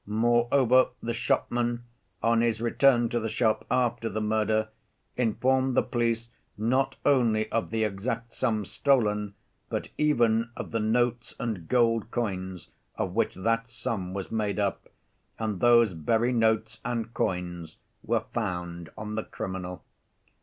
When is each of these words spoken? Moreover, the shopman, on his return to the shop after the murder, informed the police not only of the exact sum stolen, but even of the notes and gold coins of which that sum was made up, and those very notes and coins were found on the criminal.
Moreover, 0.07 0.87
the 1.03 1.13
shopman, 1.13 1.83
on 2.23 2.41
his 2.41 2.59
return 2.59 3.07
to 3.09 3.19
the 3.19 3.29
shop 3.29 3.67
after 3.69 4.09
the 4.09 4.19
murder, 4.19 4.69
informed 5.15 5.77
the 5.77 5.83
police 5.83 6.29
not 6.57 6.95
only 7.05 7.47
of 7.51 7.69
the 7.69 7.83
exact 7.83 8.33
sum 8.33 8.65
stolen, 8.65 9.35
but 9.69 9.89
even 9.99 10.49
of 10.57 10.71
the 10.71 10.79
notes 10.79 11.35
and 11.39 11.67
gold 11.67 12.09
coins 12.09 12.69
of 12.95 13.13
which 13.13 13.35
that 13.35 13.69
sum 13.69 14.11
was 14.15 14.31
made 14.31 14.57
up, 14.57 14.89
and 15.37 15.59
those 15.59 15.91
very 15.91 16.31
notes 16.33 16.79
and 16.83 17.13
coins 17.13 17.77
were 18.03 18.23
found 18.33 18.89
on 18.97 19.13
the 19.13 19.23
criminal. 19.25 19.85